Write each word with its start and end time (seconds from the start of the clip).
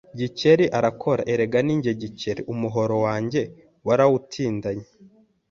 Gikeli 0.19 0.65
arakorora 0.77 1.23
Erega 1.33 1.59
ni 1.65 1.75
jye 1.83 1.93
GikeliUmuhoro 2.01 2.95
wanjye 3.05 3.41
warawutindanye 3.87 4.85